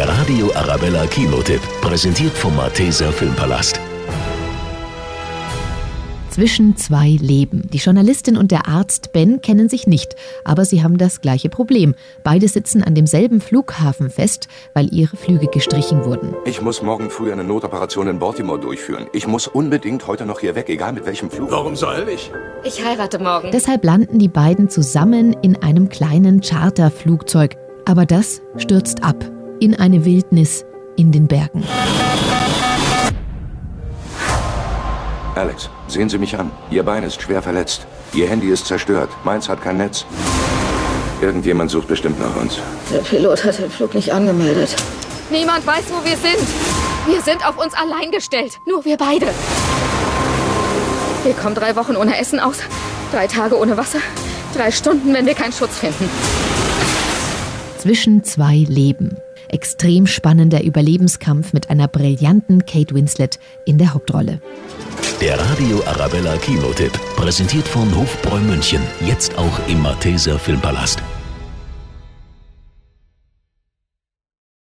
Der 0.00 0.08
Radio 0.08 0.50
Arabella 0.54 1.06
Kinotipp, 1.08 1.60
präsentiert 1.82 2.32
vom 2.32 2.56
Malteser 2.56 3.12
Filmpalast. 3.12 3.78
Zwischen 6.30 6.74
zwei 6.78 7.18
Leben. 7.20 7.68
Die 7.70 7.76
Journalistin 7.76 8.38
und 8.38 8.50
der 8.50 8.66
Arzt 8.66 9.12
Ben 9.12 9.42
kennen 9.42 9.68
sich 9.68 9.86
nicht, 9.86 10.16
aber 10.42 10.64
sie 10.64 10.82
haben 10.82 10.96
das 10.96 11.20
gleiche 11.20 11.50
Problem. 11.50 11.94
Beide 12.24 12.48
sitzen 12.48 12.82
an 12.82 12.94
demselben 12.94 13.42
Flughafen 13.42 14.08
fest, 14.08 14.48
weil 14.72 14.90
ihre 14.90 15.18
Flüge 15.18 15.48
gestrichen 15.48 16.02
wurden. 16.06 16.34
Ich 16.46 16.62
muss 16.62 16.80
morgen 16.80 17.10
früh 17.10 17.30
eine 17.30 17.44
Notoperation 17.44 18.08
in 18.08 18.18
Baltimore 18.18 18.58
durchführen. 18.58 19.06
Ich 19.12 19.26
muss 19.26 19.48
unbedingt 19.48 20.06
heute 20.06 20.24
noch 20.24 20.40
hier 20.40 20.54
weg, 20.54 20.70
egal 20.70 20.94
mit 20.94 21.04
welchem 21.04 21.30
Flug. 21.30 21.50
Warum 21.50 21.76
soll 21.76 22.08
ich? 22.08 22.30
Ich 22.64 22.82
heirate 22.82 23.18
morgen. 23.18 23.50
Deshalb 23.52 23.84
landen 23.84 24.18
die 24.18 24.28
beiden 24.28 24.70
zusammen 24.70 25.36
in 25.42 25.62
einem 25.62 25.90
kleinen 25.90 26.40
Charterflugzeug. 26.40 27.58
Aber 27.84 28.06
das 28.06 28.40
stürzt 28.56 29.04
ab 29.04 29.30
in 29.60 29.78
eine 29.78 30.04
Wildnis 30.04 30.64
in 30.96 31.12
den 31.12 31.26
Bergen. 31.26 31.64
Alex, 35.34 35.70
sehen 35.88 36.08
Sie 36.08 36.18
mich 36.18 36.38
an. 36.38 36.50
Ihr 36.70 36.82
Bein 36.82 37.02
ist 37.02 37.22
schwer 37.22 37.40
verletzt. 37.42 37.86
Ihr 38.12 38.28
Handy 38.28 38.48
ist 38.48 38.66
zerstört. 38.66 39.08
Meins 39.24 39.48
hat 39.48 39.62
kein 39.62 39.76
Netz. 39.76 40.04
Irgendjemand 41.22 41.70
sucht 41.70 41.88
bestimmt 41.88 42.18
nach 42.18 42.34
uns. 42.36 42.58
Der 42.92 42.98
Pilot 42.98 43.44
hat 43.44 43.58
den 43.58 43.70
Flug 43.70 43.94
nicht 43.94 44.12
angemeldet. 44.12 44.74
Niemand 45.30 45.66
weiß, 45.66 45.84
wo 45.90 46.04
wir 46.04 46.16
sind. 46.16 46.46
Wir 47.06 47.20
sind 47.22 47.46
auf 47.46 47.56
uns 47.62 47.72
allein 47.74 48.10
gestellt. 48.10 48.58
Nur 48.66 48.84
wir 48.84 48.96
beide. 48.96 49.26
Wir 51.22 51.34
kommen 51.34 51.54
drei 51.54 51.76
Wochen 51.76 51.96
ohne 51.96 52.18
Essen 52.18 52.40
aus. 52.40 52.56
Drei 53.12 53.26
Tage 53.26 53.58
ohne 53.58 53.76
Wasser. 53.76 53.98
Drei 54.56 54.70
Stunden, 54.70 55.14
wenn 55.14 55.26
wir 55.26 55.34
keinen 55.34 55.52
Schutz 55.52 55.78
finden. 55.78 56.08
Zwischen 57.78 58.24
zwei 58.24 58.64
Leben. 58.68 59.16
Extrem 59.48 60.06
spannender 60.06 60.62
Überlebenskampf 60.62 61.52
mit 61.52 61.70
einer 61.70 61.88
brillanten 61.88 62.64
Kate 62.66 62.94
Winslet 62.94 63.38
in 63.66 63.78
der 63.78 63.94
Hauptrolle. 63.94 64.40
Der 65.20 65.38
Radio 65.38 65.82
Arabella 65.86 66.36
Kinotipp, 66.38 66.92
präsentiert 67.16 67.68
von 67.68 67.94
Hofbräu 67.94 68.40
München, 68.40 68.80
jetzt 69.06 69.36
auch 69.36 69.68
im 69.68 69.82
Malteser 69.82 70.38
Filmpalast. 70.38 71.02